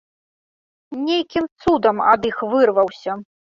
[1.09, 3.11] Нейкім цудам ад іх вырваўся.